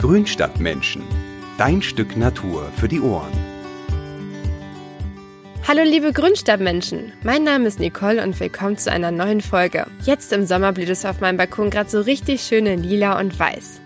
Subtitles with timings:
[0.00, 1.02] Grünstadtmenschen.
[1.58, 3.30] Dein Stück Natur für die Ohren.
[5.68, 9.86] Hallo liebe Grünstadtmenschen, mein Name ist Nicole und willkommen zu einer neuen Folge.
[10.06, 13.82] Jetzt im Sommer blüht es auf meinem Balkon gerade so richtig schöne lila und weiß.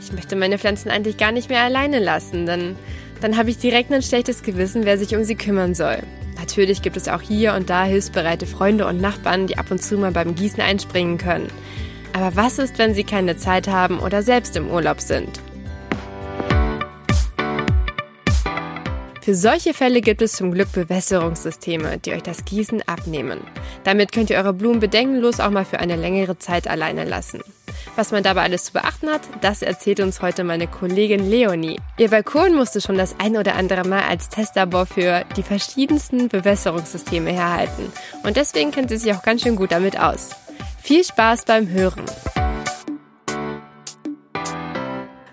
[0.00, 2.76] Ich möchte meine Pflanzen eigentlich gar nicht mehr alleine lassen, denn
[3.20, 5.98] dann habe ich direkt ein schlechtes Gewissen, wer sich um sie kümmern soll.
[6.38, 9.98] Natürlich gibt es auch hier und da hilfsbereite Freunde und Nachbarn, die ab und zu
[9.98, 11.48] mal beim Gießen einspringen können.
[12.12, 15.40] Aber was ist, wenn sie keine Zeit haben oder selbst im Urlaub sind?
[19.26, 23.40] Für solche Fälle gibt es zum Glück Bewässerungssysteme, die euch das Gießen abnehmen.
[23.82, 27.40] Damit könnt ihr eure Blumen bedenkenlos auch mal für eine längere Zeit alleine lassen.
[27.96, 31.80] Was man dabei alles zu beachten hat, das erzählt uns heute meine Kollegin Leonie.
[31.98, 37.32] Ihr Balkon musste schon das ein oder andere Mal als Testlabor für die verschiedensten Bewässerungssysteme
[37.32, 37.90] herhalten.
[38.22, 40.30] Und deswegen kennt sie sich auch ganz schön gut damit aus.
[40.80, 42.04] Viel Spaß beim Hören!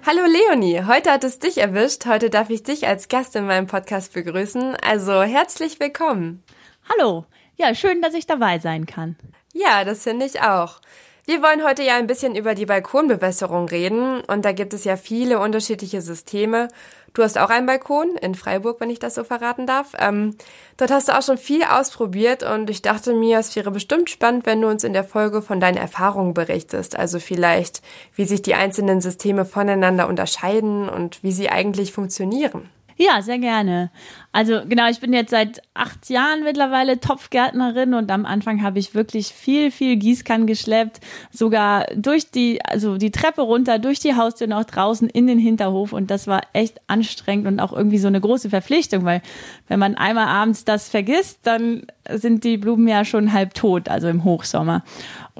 [0.05, 2.05] Hallo Leonie, heute hat es dich erwischt.
[2.05, 4.75] Heute darf ich dich als Gast in meinem Podcast begrüßen.
[4.75, 6.43] Also herzlich willkommen.
[6.89, 9.15] Hallo, ja, schön, dass ich dabei sein kann.
[9.53, 10.81] Ja, das finde ich auch.
[11.25, 14.97] Wir wollen heute ja ein bisschen über die Balkonbewässerung reden und da gibt es ja
[14.97, 16.67] viele unterschiedliche Systeme.
[17.13, 19.93] Du hast auch einen Balkon in Freiburg, wenn ich das so verraten darf.
[19.99, 20.35] Ähm,
[20.75, 24.45] dort hast du auch schon viel ausprobiert und ich dachte mir, es wäre bestimmt spannend,
[24.45, 26.99] wenn du uns in der Folge von deinen Erfahrungen berichtest.
[26.99, 27.81] Also vielleicht,
[28.15, 32.69] wie sich die einzelnen Systeme voneinander unterscheiden und wie sie eigentlich funktionieren.
[32.97, 33.91] Ja, sehr gerne.
[34.31, 38.95] Also genau, ich bin jetzt seit acht Jahren mittlerweile Topfgärtnerin und am Anfang habe ich
[38.95, 40.99] wirklich viel, viel Gießkannen geschleppt,
[41.31, 45.37] sogar durch die, also die Treppe runter, durch die Haustür und auch draußen in den
[45.37, 49.21] Hinterhof und das war echt anstrengend und auch irgendwie so eine große Verpflichtung, weil
[49.67, 54.07] wenn man einmal abends das vergisst, dann sind die Blumen ja schon halb tot, also
[54.07, 54.83] im Hochsommer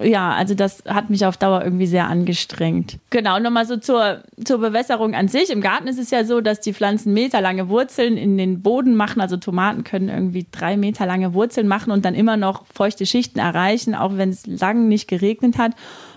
[0.02, 2.98] ja, also das hat mich auf Dauer irgendwie sehr angestrengt.
[3.12, 5.52] Genau, nochmal so zur, zur Bewässerung an sich.
[5.52, 9.22] Im Garten ist es ja so, dass die Pflanzen meterlange Wurzeln in den Boden machen.
[9.22, 13.38] Also Tomaten können irgendwie drei Meter lange Wurzeln machen und dann immer noch feuchte Schichten
[13.38, 15.74] erreichen, auch wenn es lang nicht geregnet hat.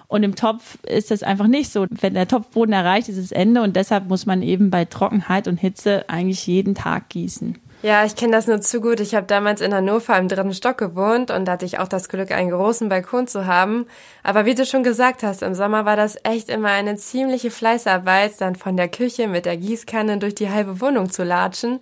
[0.08, 1.86] Und im Topf ist das einfach nicht so.
[1.90, 5.58] Wenn der Topfboden erreicht, ist es Ende und deshalb muss man eben bei Trockenheit und
[5.58, 7.58] Hitze eigentlich jeden Tag gießen.
[7.82, 9.00] Ja, ich kenne das nur zu gut.
[9.00, 12.09] Ich habe damals in Hannover im dritten Stock gewohnt und da hatte ich auch das
[12.09, 13.87] Glück, einen großen Balkon zu haben.
[14.22, 18.41] Aber wie du schon gesagt hast, im Sommer war das echt immer eine ziemliche Fleißarbeit,
[18.41, 21.78] dann von der Küche mit der Gießkanne durch die halbe Wohnung zu latschen.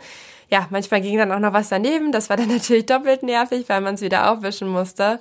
[0.51, 2.13] Ja, manchmal ging dann auch noch was daneben.
[2.13, 5.21] Das war dann natürlich doppelt nervig, weil man es wieder aufwischen musste.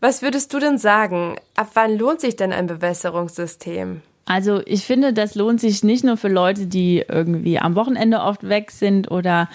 [0.00, 1.36] Was würdest du denn sagen?
[1.56, 4.02] Ab wann lohnt sich denn ein Bewässerungssystem?
[4.26, 8.48] Also ich finde, das lohnt sich nicht nur für Leute, die irgendwie am Wochenende oft
[8.48, 9.48] weg sind oder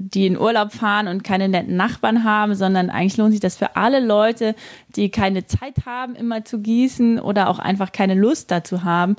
[0.00, 3.76] die in Urlaub fahren und keine netten Nachbarn haben, sondern eigentlich lohnt sich das für
[3.76, 4.54] alle Leute,
[4.96, 9.16] die keine Zeit haben, immer zu gießen oder auch einfach keine Lust dazu haben.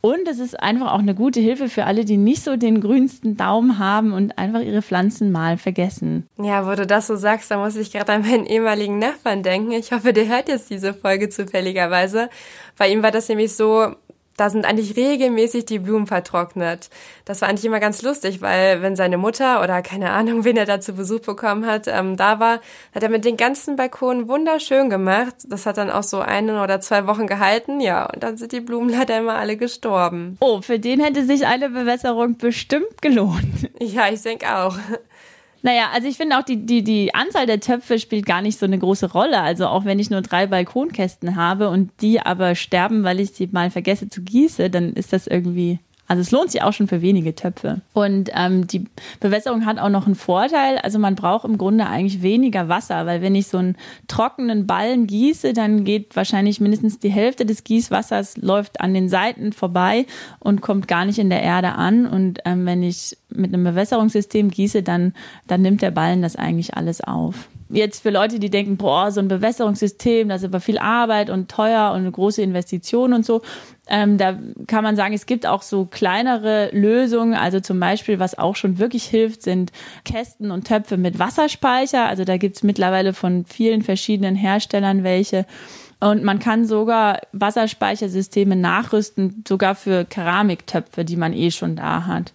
[0.00, 3.36] Und es ist einfach auch eine gute Hilfe für alle, die nicht so den grünsten
[3.36, 6.28] Daumen haben und einfach ihre Pflanzen mal vergessen.
[6.40, 9.72] Ja, wo du das so sagst, da muss ich gerade an meinen ehemaligen Nachbarn denken.
[9.72, 12.28] Ich hoffe, der hört jetzt diese Folge zufälligerweise.
[12.76, 13.96] Bei ihm war das nämlich so,
[14.38, 16.90] da sind eigentlich regelmäßig die Blumen vertrocknet.
[17.24, 20.64] Das war eigentlich immer ganz lustig, weil wenn seine Mutter oder keine Ahnung, wen er
[20.64, 22.60] da zu Besuch bekommen hat, ähm, da war,
[22.94, 25.34] hat er mit den ganzen Balkonen wunderschön gemacht.
[25.48, 28.60] Das hat dann auch so eine oder zwei Wochen gehalten, ja, und dann sind die
[28.60, 30.36] Blumen leider immer alle gestorben.
[30.40, 33.70] Oh, für den hätte sich eine Bewässerung bestimmt gelohnt.
[33.80, 34.76] Ja, ich denke auch.
[35.62, 38.66] Naja, also ich finde auch, die, die, die Anzahl der Töpfe spielt gar nicht so
[38.66, 39.40] eine große Rolle.
[39.40, 43.48] Also auch wenn ich nur drei Balkonkästen habe und die aber sterben, weil ich sie
[43.50, 47.02] mal vergesse zu gießen, dann ist das irgendwie also es lohnt sich auch schon für
[47.02, 47.82] wenige Töpfe.
[47.92, 48.86] Und ähm, die
[49.20, 50.78] Bewässerung hat auch noch einen Vorteil.
[50.78, 53.76] Also man braucht im Grunde eigentlich weniger Wasser, weil wenn ich so einen
[54.08, 59.52] trockenen Ballen gieße, dann geht wahrscheinlich mindestens die Hälfte des Gießwassers läuft an den Seiten
[59.52, 60.06] vorbei
[60.40, 62.06] und kommt gar nicht in der Erde an.
[62.06, 65.12] Und ähm, wenn ich mit einem Bewässerungssystem gieße, dann,
[65.46, 69.20] dann nimmt der Ballen das eigentlich alles auf jetzt für Leute, die denken, boah, so
[69.20, 73.42] ein Bewässerungssystem, das ist aber viel Arbeit und teuer und eine große Investition und so.
[73.88, 77.34] Ähm, da kann man sagen, es gibt auch so kleinere Lösungen.
[77.34, 79.72] Also zum Beispiel, was auch schon wirklich hilft, sind
[80.04, 82.06] Kästen und Töpfe mit Wasserspeicher.
[82.06, 85.46] Also da gibt's mittlerweile von vielen verschiedenen Herstellern welche.
[86.00, 92.32] Und man kann sogar Wasserspeichersysteme nachrüsten, sogar für Keramiktöpfe, die man eh schon da hat.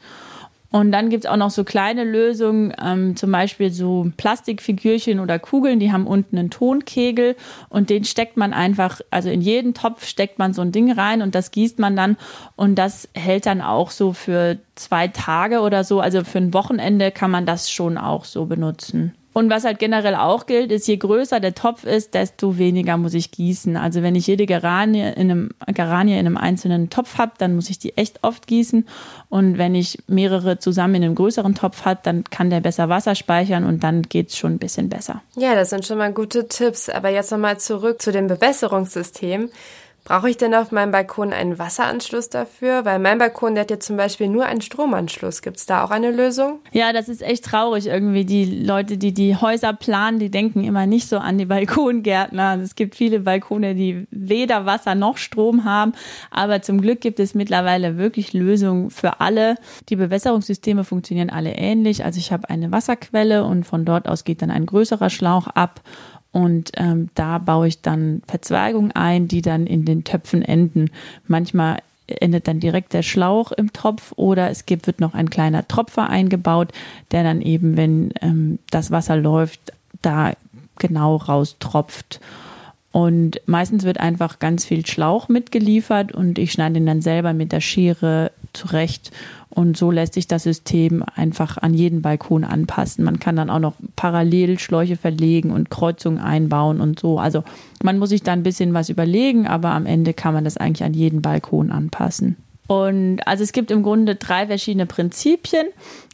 [0.73, 5.79] Und dann gibt's auch noch so kleine Lösungen, ähm, zum Beispiel so Plastikfigürchen oder Kugeln,
[5.79, 7.35] die haben unten einen Tonkegel
[7.69, 11.21] und den steckt man einfach, also in jeden Topf steckt man so ein Ding rein
[11.21, 12.17] und das gießt man dann
[12.55, 15.99] und das hält dann auch so für zwei Tage oder so.
[15.99, 19.13] Also für ein Wochenende kann man das schon auch so benutzen.
[19.33, 23.15] Und was halt generell auch gilt, ist, je größer der Topf ist, desto weniger muss
[23.15, 23.75] ich gießen.
[23.75, 27.69] Also wenn ich jede Geranie in einem, Geranie in einem einzelnen Topf habe, dann muss
[27.69, 28.87] ich die echt oft gießen.
[29.29, 33.15] Und wenn ich mehrere zusammen in einem größeren Topf habe, dann kann der besser Wasser
[33.15, 35.23] speichern und dann geht's schon ein bisschen besser.
[35.35, 36.89] Ja, das sind schon mal gute Tipps.
[36.89, 39.49] Aber jetzt nochmal zurück zu dem Bewässerungssystem.
[40.05, 42.83] Brauche ich denn auf meinem Balkon einen Wasseranschluss dafür?
[42.83, 45.41] Weil mein Balkon, der hat jetzt zum Beispiel nur einen Stromanschluss.
[45.41, 46.59] Gibt es da auch eine Lösung?
[46.73, 48.25] Ja, das ist echt traurig irgendwie.
[48.25, 52.59] Die Leute, die die Häuser planen, die denken immer nicht so an die Balkongärtner.
[52.61, 55.93] Es gibt viele Balkone, die weder Wasser noch Strom haben.
[56.31, 59.55] Aber zum Glück gibt es mittlerweile wirklich Lösungen für alle.
[59.87, 62.03] Die Bewässerungssysteme funktionieren alle ähnlich.
[62.03, 65.81] Also ich habe eine Wasserquelle und von dort aus geht dann ein größerer Schlauch ab
[66.33, 70.89] und ähm, da baue ich dann Verzweigungen ein, die dann in den Töpfen enden.
[71.27, 71.77] Manchmal
[72.07, 76.09] endet dann direkt der Schlauch im Topf oder es gibt, wird noch ein kleiner Tropfer
[76.09, 76.71] eingebaut,
[77.11, 80.33] der dann eben, wenn ähm, das Wasser läuft, da
[80.79, 82.19] genau raustropft.
[82.91, 87.51] Und meistens wird einfach ganz viel Schlauch mitgeliefert und ich schneide ihn dann selber mit
[87.51, 89.11] der Schere zurecht.
[89.49, 93.03] Und so lässt sich das System einfach an jeden Balkon anpassen.
[93.03, 97.19] Man kann dann auch noch parallel Schläuche verlegen und Kreuzungen einbauen und so.
[97.19, 97.43] Also
[97.83, 100.83] man muss sich da ein bisschen was überlegen, aber am Ende kann man das eigentlich
[100.83, 102.37] an jeden Balkon anpassen.
[102.67, 105.67] Und also es gibt im Grunde drei verschiedene Prinzipien.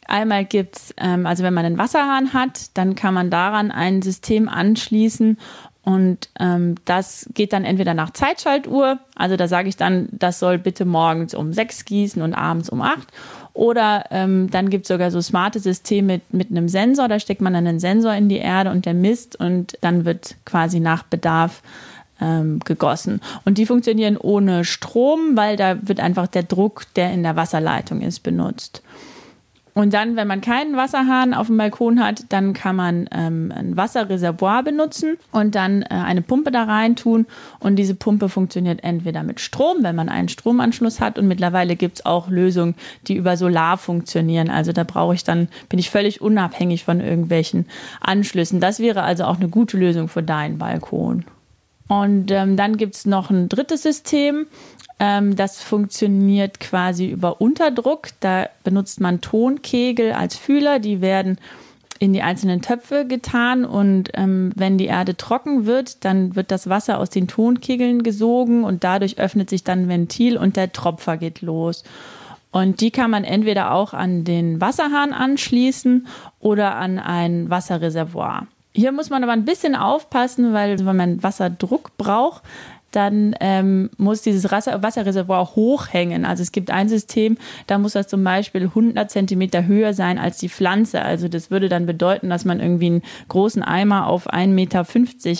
[0.07, 4.49] Einmal gibt's, ähm, also wenn man einen Wasserhahn hat, dann kann man daran ein System
[4.49, 5.37] anschließen
[5.89, 10.59] und ähm, das geht dann entweder nach Zeitschaltuhr, also da sage ich dann, das soll
[10.59, 13.07] bitte morgens um sechs gießen und abends um acht.
[13.53, 17.53] Oder ähm, dann gibt es sogar so smarte Systeme mit, einem Sensor, da steckt man
[17.53, 21.63] dann einen Sensor in die Erde und der misst und dann wird quasi nach Bedarf
[22.21, 23.19] ähm, gegossen.
[23.43, 28.01] Und die funktionieren ohne Strom, weil da wird einfach der Druck, der in der Wasserleitung
[28.01, 28.83] ist, benutzt.
[29.73, 33.77] Und dann, wenn man keinen Wasserhahn auf dem Balkon hat, dann kann man ähm, ein
[33.77, 37.25] Wasserreservoir benutzen und dann äh, eine Pumpe da rein tun.
[37.59, 41.17] Und diese Pumpe funktioniert entweder mit Strom, wenn man einen Stromanschluss hat.
[41.19, 42.75] Und mittlerweile gibt es auch Lösungen,
[43.07, 44.49] die über Solar funktionieren.
[44.49, 47.65] Also da brauche ich dann, bin ich völlig unabhängig von irgendwelchen
[48.01, 48.59] Anschlüssen.
[48.59, 51.25] Das wäre also auch eine gute Lösung für deinen Balkon.
[51.89, 54.45] Und ähm, dann gibt es noch ein drittes System.
[54.99, 58.09] Ähm, das funktioniert quasi über Unterdruck.
[58.19, 60.79] Da benutzt man Tonkegel als Fühler.
[60.79, 61.37] Die werden
[61.99, 66.69] in die einzelnen Töpfe getan und ähm, wenn die Erde trocken wird, dann wird das
[66.69, 71.17] Wasser aus den Tonkegeln gesogen und dadurch öffnet sich dann ein Ventil und der Tropfer
[71.17, 71.83] geht los.
[72.51, 76.07] Und die kann man entweder auch an den Wasserhahn anschließen
[76.39, 78.47] oder an ein Wasserreservoir.
[78.73, 82.43] Hier muss man aber ein bisschen aufpassen, weil wenn man Wasserdruck braucht,
[82.91, 86.25] dann ähm, muss dieses Wasser Wasserreservoir hochhängen.
[86.25, 87.37] Also es gibt ein System,
[87.67, 91.01] da muss das zum Beispiel 100 Zentimeter höher sein als die Pflanze.
[91.01, 94.85] Also das würde dann bedeuten, dass man irgendwie einen großen Eimer auf 1,50 Meter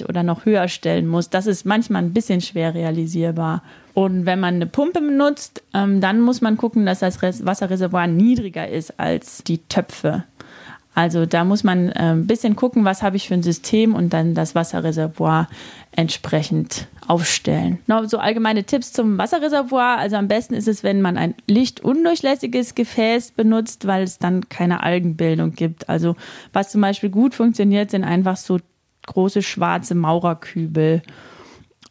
[0.10, 1.30] oder noch höher stellen muss.
[1.30, 3.64] Das ist manchmal ein bisschen schwer realisierbar.
[3.94, 8.68] Und wenn man eine Pumpe benutzt, ähm, dann muss man gucken, dass das Wasserreservoir niedriger
[8.68, 10.24] ist als die Töpfe.
[10.96, 14.12] Also da muss man äh, ein bisschen gucken, was habe ich für ein System und
[14.12, 15.48] dann das Wasserreservoir
[15.92, 17.80] entsprechend aufstellen.
[17.88, 19.98] Noch so allgemeine Tipps zum Wasserreservoir.
[19.98, 24.84] Also am besten ist es, wenn man ein lichtundurchlässiges Gefäß benutzt, weil es dann keine
[24.84, 25.90] Algenbildung gibt.
[25.90, 26.16] Also
[26.54, 28.60] was zum Beispiel gut funktioniert, sind einfach so
[29.08, 31.02] große schwarze Maurerkübel.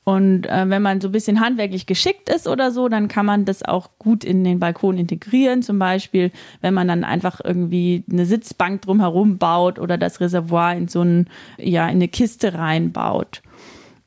[0.08, 3.44] Und äh, wenn man so ein bisschen handwerklich geschickt ist oder so, dann kann man
[3.44, 5.60] das auch gut in den Balkon integrieren.
[5.60, 10.88] Zum Beispiel, wenn man dann einfach irgendwie eine Sitzbank drumherum baut oder das Reservoir in
[10.88, 13.42] so ein, ja, in eine Kiste reinbaut.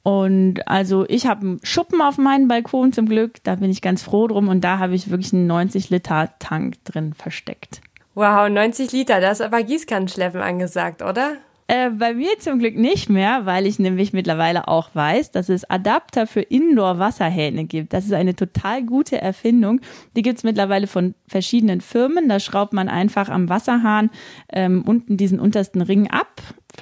[0.02, 4.02] Und also ich habe einen Schuppen auf meinem Balkon zum Glück, da bin ich ganz
[4.02, 7.80] froh drum und da habe ich wirklich einen 90 Liter Tank drin versteckt.
[8.16, 11.38] Wow, 90 Liter, da ist aber Gießkannenschleppen angesagt, oder?
[11.74, 15.64] Äh, bei mir zum Glück nicht mehr, weil ich nämlich mittlerweile auch weiß, dass es
[15.70, 17.94] Adapter für Indoor-Wasserhähne gibt.
[17.94, 19.80] Das ist eine total gute Erfindung.
[20.18, 22.28] Die gibt es mittlerweile von verschiedenen Firmen.
[22.28, 24.10] Da schraubt man einfach am Wasserhahn
[24.52, 26.42] ähm, unten diesen untersten Ring ab,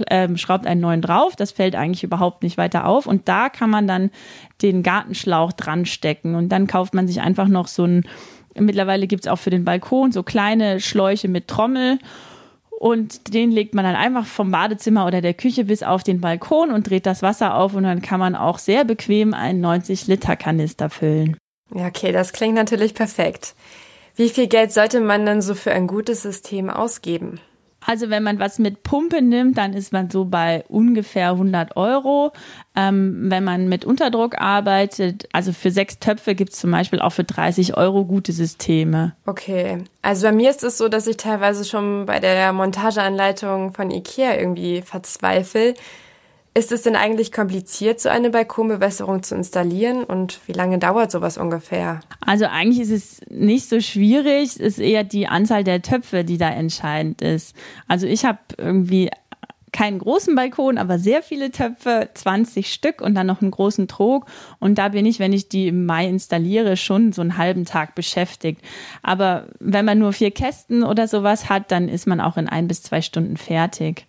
[0.10, 1.36] ähm, schraubt einen neuen drauf.
[1.36, 3.05] Das fällt eigentlich überhaupt nicht weiter auf.
[3.05, 4.10] Und da kann man dann
[4.63, 6.34] den Gartenschlauch dran stecken.
[6.34, 8.08] Und dann kauft man sich einfach noch so ein,
[8.55, 12.00] mittlerweile gibt es auch für den Balkon so kleine Schläuche mit Trommel
[12.80, 16.72] Und den legt man dann einfach vom Badezimmer oder der Küche bis auf den Balkon
[16.72, 21.36] und dreht das Wasser auf und dann kann man auch sehr bequem einen 90-Liter-Kanister füllen.
[21.76, 23.54] Ja, okay, das klingt natürlich perfekt.
[24.16, 27.42] Wie viel Geld sollte man dann so für ein gutes System ausgeben?
[27.86, 32.32] Also wenn man was mit Pumpe nimmt, dann ist man so bei ungefähr 100 Euro.
[32.76, 37.12] Ähm, wenn man mit Unterdruck arbeitet, also für sechs Töpfe gibt es zum Beispiel auch
[37.12, 39.16] für 30 Euro gute Systeme.
[39.26, 43.92] Okay, also bei mir ist es so, dass ich teilweise schon bei der Montageanleitung von
[43.92, 45.74] Ikea irgendwie verzweifle.
[46.60, 51.38] Ist es denn eigentlich kompliziert, so eine Balkonbewässerung zu installieren und wie lange dauert sowas
[51.38, 52.01] ungefähr?
[52.20, 56.38] Also eigentlich ist es nicht so schwierig, es ist eher die Anzahl der Töpfe, die
[56.38, 57.56] da entscheidend ist.
[57.88, 59.10] Also ich habe irgendwie
[59.72, 64.25] keinen großen Balkon, aber sehr viele Töpfe, 20 Stück und dann noch einen großen Trog.
[64.60, 67.96] Und da bin ich, wenn ich die im Mai installiere, schon so einen halben Tag
[67.96, 68.62] beschäftigt.
[69.01, 72.68] Aber wenn man nur vier Kästen oder sowas hat, dann ist man auch in ein
[72.68, 74.08] bis zwei Stunden fertig.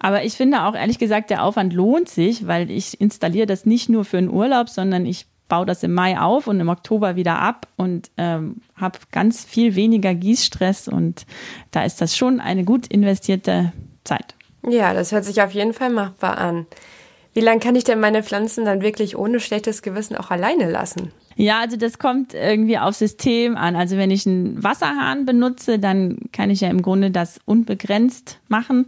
[0.00, 3.88] Aber ich finde auch ehrlich gesagt, der Aufwand lohnt sich, weil ich installiere das nicht
[3.88, 7.38] nur für einen Urlaub, sondern ich baue das im Mai auf und im Oktober wieder
[7.38, 11.26] ab und ähm, habe ganz viel weniger Gießstress und
[11.70, 13.72] da ist das schon eine gut investierte
[14.04, 14.34] Zeit.
[14.68, 16.66] Ja, das hört sich auf jeden Fall machbar an.
[17.32, 21.12] Wie lange kann ich denn meine Pflanzen dann wirklich ohne schlechtes Gewissen auch alleine lassen?
[21.40, 23.76] Ja, also das kommt irgendwie auf System an.
[23.76, 28.86] Also wenn ich einen Wasserhahn benutze, dann kann ich ja im Grunde das unbegrenzt machen.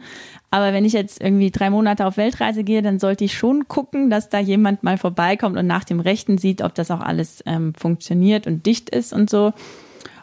[0.50, 4.10] Aber wenn ich jetzt irgendwie drei Monate auf Weltreise gehe, dann sollte ich schon gucken,
[4.10, 7.72] dass da jemand mal vorbeikommt und nach dem Rechten sieht, ob das auch alles ähm,
[7.72, 9.52] funktioniert und dicht ist und so.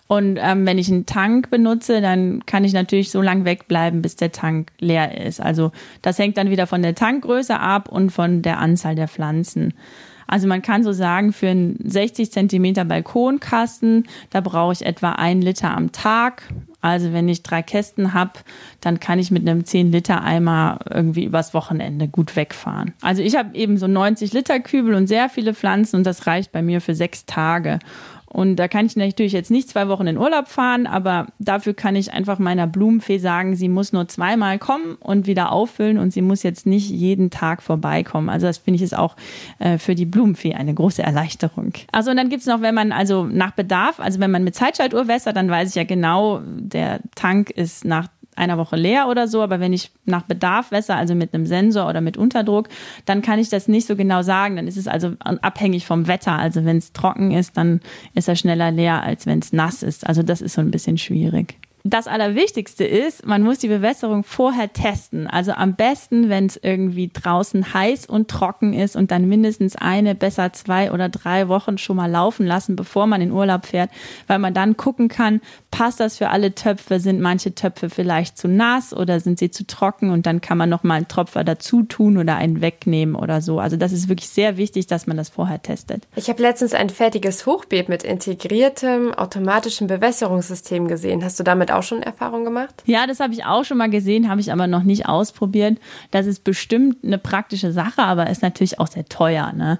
[0.07, 4.17] Und ähm, wenn ich einen Tank benutze, dann kann ich natürlich so lange wegbleiben, bis
[4.17, 5.39] der Tank leer ist.
[5.39, 9.73] Also das hängt dann wieder von der Tankgröße ab und von der Anzahl der Pflanzen.
[10.27, 15.41] Also man kann so sagen, für einen 60 Zentimeter Balkonkasten, da brauche ich etwa ein
[15.41, 16.43] Liter am Tag.
[16.81, 18.33] Also wenn ich drei Kästen habe,
[18.81, 22.93] dann kann ich mit einem 10 Liter Eimer irgendwie übers Wochenende gut wegfahren.
[23.01, 26.51] Also ich habe eben so 90 Liter Kübel und sehr viele Pflanzen und das reicht
[26.51, 27.79] bei mir für sechs Tage.
[28.29, 31.95] Und da kann ich natürlich jetzt nicht zwei Wochen in Urlaub fahren, aber dafür kann
[31.95, 36.21] ich einfach meiner Blumenfee sagen, sie muss nur zweimal kommen und wieder auffüllen und sie
[36.21, 38.29] muss jetzt nicht jeden Tag vorbeikommen.
[38.29, 39.15] Also das finde ich ist auch
[39.59, 41.73] äh, für die Blumenfee eine große Erleichterung.
[41.91, 45.07] Also und dann gibt's noch, wenn man also nach Bedarf, also wenn man mit Zeitschaltuhr
[45.07, 48.07] wässert, dann weiß ich ja genau, der Tank ist nach
[48.37, 51.89] einer Woche leer oder so, aber wenn ich nach Bedarf wässer, also mit einem Sensor
[51.89, 52.69] oder mit Unterdruck,
[53.05, 54.55] dann kann ich das nicht so genau sagen.
[54.55, 56.33] Dann ist es also abhängig vom Wetter.
[56.33, 57.81] Also wenn es trocken ist, dann
[58.13, 60.07] ist er schneller leer, als wenn es nass ist.
[60.07, 61.55] Also das ist so ein bisschen schwierig
[61.89, 65.27] das Allerwichtigste ist, man muss die Bewässerung vorher testen.
[65.27, 70.15] Also am besten, wenn es irgendwie draußen heiß und trocken ist und dann mindestens eine,
[70.15, 73.89] besser zwei oder drei Wochen schon mal laufen lassen, bevor man in Urlaub fährt,
[74.27, 75.41] weil man dann gucken kann,
[75.71, 76.99] passt das für alle Töpfe?
[76.99, 80.09] Sind manche Töpfe vielleicht zu nass oder sind sie zu trocken?
[80.09, 83.59] Und dann kann man noch mal einen Tropfer dazu tun oder einen wegnehmen oder so.
[83.59, 86.07] Also das ist wirklich sehr wichtig, dass man das vorher testet.
[86.15, 91.23] Ich habe letztens ein fertiges Hochbeet mit integriertem automatischen Bewässerungssystem gesehen.
[91.23, 92.83] Hast du damit auch auch schon Erfahrung gemacht?
[92.85, 95.77] Ja, das habe ich auch schon mal gesehen, habe ich aber noch nicht ausprobiert.
[96.11, 99.53] Das ist bestimmt eine praktische Sache, aber ist natürlich auch sehr teuer.
[99.53, 99.79] Ne?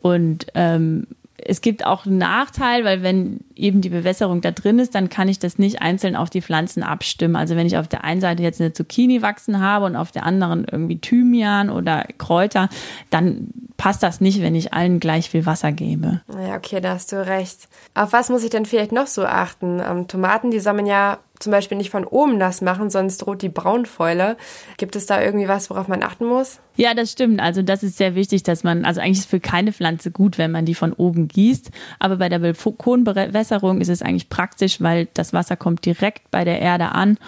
[0.00, 1.06] Und ähm,
[1.46, 5.28] es gibt auch einen Nachteil, weil wenn eben die Bewässerung da drin ist, dann kann
[5.28, 7.36] ich das nicht einzeln auf die Pflanzen abstimmen.
[7.36, 10.24] Also wenn ich auf der einen Seite jetzt eine Zucchini wachsen habe und auf der
[10.24, 12.68] anderen irgendwie Thymian oder Kräuter,
[13.10, 16.22] dann passt das nicht, wenn ich allen gleich viel Wasser gebe.
[16.46, 17.68] Ja, okay, da hast du recht.
[17.94, 19.80] Auf was muss ich denn vielleicht noch so achten?
[19.86, 23.48] Ähm, Tomaten, die sammeln ja zum Beispiel nicht von oben nass machen, sonst droht die
[23.48, 24.36] Braunfäule.
[24.76, 26.60] Gibt es da irgendwie was, worauf man achten muss?
[26.76, 27.40] Ja, das stimmt.
[27.40, 30.52] Also das ist sehr wichtig, dass man, also eigentlich ist für keine Pflanze gut, wenn
[30.52, 31.70] man die von oben gießt.
[31.98, 36.60] Aber bei der Balkonbewässerung ist es eigentlich praktisch, weil das Wasser kommt direkt bei der
[36.60, 37.18] Erde an.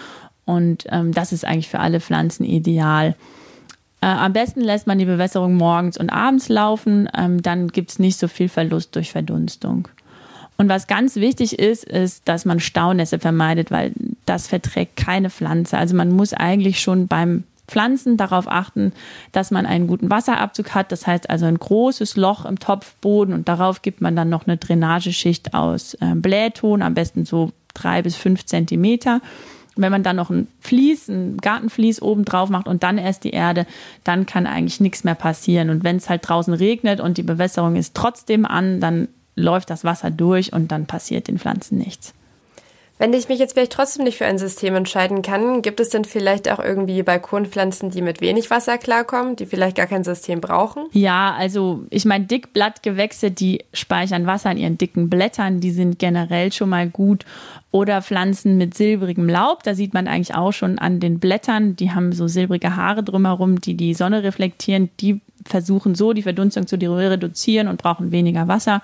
[0.45, 3.15] Und ähm, das ist eigentlich für alle Pflanzen ideal.
[3.99, 7.09] Äh, am besten lässt man die Bewässerung morgens und abends laufen.
[7.17, 9.89] Ähm, dann gibt es nicht so viel Verlust durch Verdunstung.
[10.57, 13.93] Und was ganz wichtig ist, ist, dass man Staunässe vermeidet, weil
[14.25, 15.77] das verträgt keine Pflanze.
[15.77, 18.93] Also man muss eigentlich schon beim Pflanzen darauf achten,
[19.33, 20.91] dass man einen guten Wasserabzug hat.
[20.91, 24.57] Das heißt also ein großes Loch im Topfboden und darauf gibt man dann noch eine
[24.57, 29.21] Drainageschicht aus äh, Blähton, am besten so drei bis fünf Zentimeter.
[29.75, 33.29] wenn man dann noch ein Vlies, ein Gartenvlies oben drauf macht und dann erst die
[33.29, 33.67] Erde,
[34.03, 35.69] dann kann eigentlich nichts mehr passieren.
[35.69, 39.85] Und wenn es halt draußen regnet und die Bewässerung ist trotzdem an, dann läuft das
[39.85, 42.13] Wasser durch und dann passiert den Pflanzen nichts.
[42.99, 46.03] Wenn ich mich jetzt vielleicht trotzdem nicht für ein System entscheiden kann, gibt es denn
[46.03, 50.85] vielleicht auch irgendwie Balkonpflanzen, die mit wenig Wasser klarkommen, die vielleicht gar kein System brauchen?
[50.93, 56.51] Ja, also ich meine, Dickblattgewächse, die speichern Wasser in ihren dicken Blättern, die sind generell
[56.51, 57.23] schon mal gut.
[57.69, 61.91] Oder Pflanzen mit silbrigem Laub, da sieht man eigentlich auch schon an den Blättern, die
[61.91, 64.89] haben so silbrige Haare drumherum, die die Sonne reflektieren.
[65.01, 68.81] Die versuchen so die Verdunstung zu reduzieren und brauchen weniger Wasser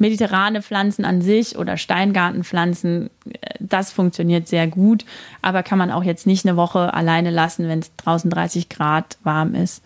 [0.00, 5.04] mediterrane Pflanzen an sich oder Steingartenpflanzen, äh, das funktioniert sehr gut,
[5.42, 9.18] aber kann man auch jetzt nicht eine Woche alleine lassen, wenn es draußen 30 Grad
[9.22, 9.82] warm ist.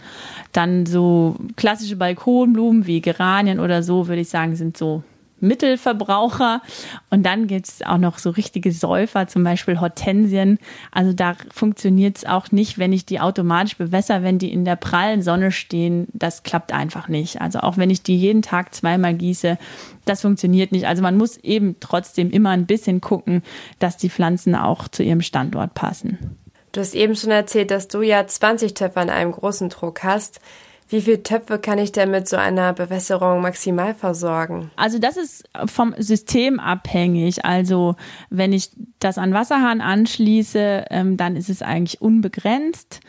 [0.53, 5.03] Dann so klassische Balkonblumen wie Geranien oder so, würde ich sagen, sind so
[5.47, 6.63] Mittelverbraucher.
[7.11, 10.59] Und dann gibt es auch noch so richtige Säufer, zum Beispiel Hortensien.
[10.91, 14.77] Also da funktioniert es auch nicht, wenn ich die automatisch bewässer, wenn die in der
[14.77, 16.09] prallen Sonne stehen.
[16.13, 17.41] Das klappt einfach nicht.
[17.41, 19.59] Also auch wenn ich die jeden Tag zweimal gieße,
[20.05, 20.87] das funktioniert nicht.
[20.87, 23.43] Also man muss eben trotzdem immer ein bisschen gucken,
[23.79, 26.37] dass die Pflanzen auch zu ihrem Standort passen.
[26.73, 30.41] Du hast eben schon erzählt, dass du ja 20 Töpfe an einem großen Druck hast.
[30.89, 34.71] Wie viele Töpfe kann ich denn mit so einer Bewässerung maximal versorgen?
[34.77, 37.45] Also das ist vom System abhängig.
[37.45, 37.97] Also
[38.31, 43.01] wenn ich das an Wasserhahn anschließe, ähm, dann ist es eigentlich unbegrenzt.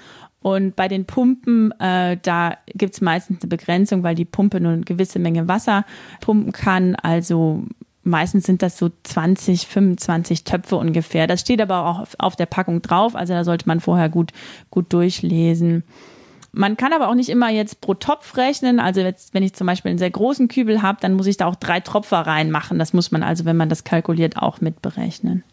[0.41, 4.73] Und bei den Pumpen, äh, da gibt es meistens eine Begrenzung, weil die Pumpe nur
[4.73, 5.85] eine gewisse Menge Wasser
[6.21, 6.95] pumpen kann.
[6.95, 7.63] Also
[8.03, 11.27] meistens sind das so 20, 25 Töpfe ungefähr.
[11.27, 13.15] Das steht aber auch auf, auf der Packung drauf.
[13.15, 14.31] Also da sollte man vorher gut,
[14.69, 15.83] gut durchlesen.
[16.57, 18.79] Man kann aber auch nicht immer jetzt pro Topf rechnen.
[18.79, 21.47] Also jetzt, wenn ich zum Beispiel einen sehr großen Kübel habe, dann muss ich da
[21.47, 22.79] auch drei Tropfer reinmachen.
[22.79, 25.43] Das muss man also, wenn man das kalkuliert, auch mit berechnen.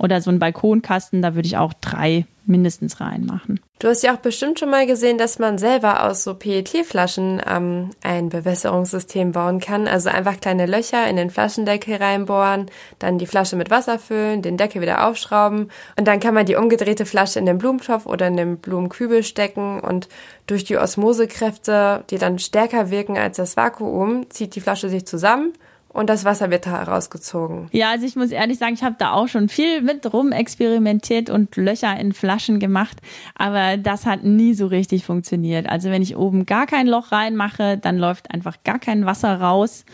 [0.00, 3.60] Oder so ein Balkonkasten, da würde ich auch drei mindestens reinmachen.
[3.78, 7.90] Du hast ja auch bestimmt schon mal gesehen, dass man selber aus so PET-Flaschen ähm,
[8.02, 9.86] ein Bewässerungssystem bauen kann.
[9.86, 14.56] Also einfach kleine Löcher in den Flaschendeckel reinbohren, dann die Flasche mit Wasser füllen, den
[14.56, 18.38] Deckel wieder aufschrauben und dann kann man die umgedrehte Flasche in den Blumentopf oder in
[18.38, 20.08] den Blumenkübel stecken und
[20.46, 25.52] durch die Osmosekräfte, die dann stärker wirken als das Vakuum, zieht die Flasche sich zusammen
[25.92, 27.68] und das Wasser wird herausgezogen.
[27.72, 31.30] Ja, also ich muss ehrlich sagen, ich habe da auch schon viel mit rum experimentiert
[31.30, 32.98] und Löcher in Flaschen gemacht,
[33.34, 35.68] aber das hat nie so richtig funktioniert.
[35.68, 39.84] Also wenn ich oben gar kein Loch reinmache, dann läuft einfach gar kein Wasser raus.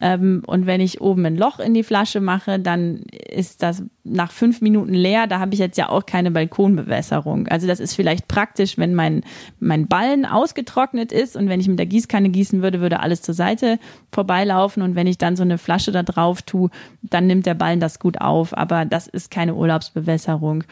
[0.00, 4.32] Ähm, und wenn ich oben ein Loch in die Flasche mache, dann ist das nach
[4.32, 5.26] fünf Minuten leer.
[5.26, 7.48] Da habe ich jetzt ja auch keine Balkonbewässerung.
[7.48, 9.22] Also das ist vielleicht praktisch, wenn mein,
[9.58, 13.34] mein Ballen ausgetrocknet ist und wenn ich mit der Gießkanne gießen würde, würde alles zur
[13.34, 13.78] Seite
[14.12, 14.82] vorbeilaufen.
[14.82, 16.70] Und wenn ich dann so eine Flasche da drauf tue,
[17.02, 18.56] dann nimmt der Ballen das gut auf.
[18.56, 20.64] Aber das ist keine Urlaubsbewässerung.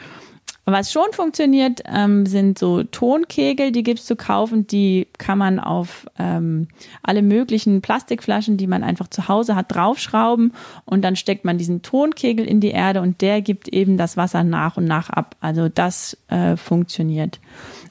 [0.71, 4.67] Was schon funktioniert, ähm, sind so Tonkegel, die gibt's zu kaufen.
[4.67, 6.67] Die kann man auf ähm,
[7.01, 10.53] alle möglichen Plastikflaschen, die man einfach zu Hause hat, draufschrauben
[10.85, 14.43] und dann steckt man diesen Tonkegel in die Erde und der gibt eben das Wasser
[14.43, 15.35] nach und nach ab.
[15.39, 17.39] Also das äh, funktioniert.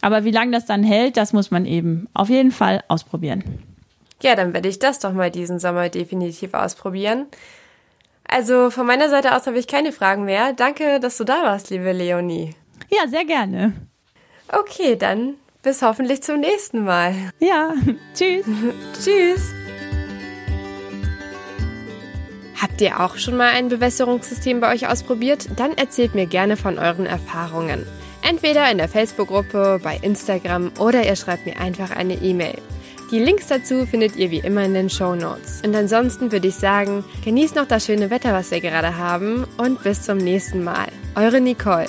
[0.01, 3.45] Aber wie lange das dann hält, das muss man eben auf jeden Fall ausprobieren.
[4.23, 7.27] Ja, dann werde ich das doch mal diesen Sommer definitiv ausprobieren.
[8.29, 10.53] Also von meiner Seite aus habe ich keine Fragen mehr.
[10.53, 12.55] Danke, dass du da warst, liebe Leonie.
[12.89, 13.75] Ja, sehr gerne.
[14.51, 17.15] Okay, dann bis hoffentlich zum nächsten Mal.
[17.39, 17.75] Ja,
[18.15, 18.47] tschüss.
[19.05, 19.53] tschüss.
[22.61, 25.49] Habt ihr auch schon mal ein Bewässerungssystem bei euch ausprobiert?
[25.57, 27.87] Dann erzählt mir gerne von euren Erfahrungen.
[28.23, 32.59] Entweder in der Facebook-Gruppe, bei Instagram oder ihr schreibt mir einfach eine E-Mail.
[33.13, 35.63] Die Links dazu findet ihr wie immer in den Show Notes.
[35.65, 39.83] Und ansonsten würde ich sagen, genießt noch das schöne Wetter, was wir gerade haben und
[39.83, 40.89] bis zum nächsten Mal.
[41.15, 41.89] Eure Nicole.